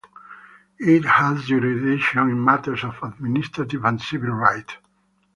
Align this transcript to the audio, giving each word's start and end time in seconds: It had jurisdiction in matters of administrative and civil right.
It 0.79 1.05
had 1.05 1.41
jurisdiction 1.45 2.29
in 2.29 2.43
matters 2.43 2.83
of 2.83 2.95
administrative 3.03 3.85
and 3.85 4.01
civil 4.01 4.31
right. 4.31 4.65